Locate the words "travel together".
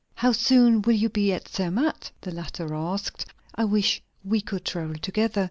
4.65-5.39